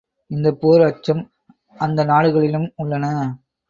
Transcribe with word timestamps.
இந்தப் 0.31 0.57
போர் 0.61 0.81
அச்சம் 0.81 1.23
அந்த 1.77 2.03
நாடுகளிலும் 2.03 2.69
உள்ளன. 2.75 3.05